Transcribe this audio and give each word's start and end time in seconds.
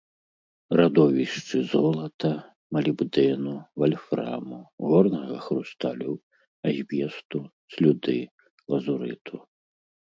Радовішчы 0.79 1.57
золата, 1.73 2.31
малібдэну, 2.77 3.53
вальфраму, 3.85 4.59
горнага 4.87 5.35
хрусталю, 5.45 6.11
азбесту, 6.71 7.37
слюды, 7.75 8.21
лазурыту. 8.75 9.35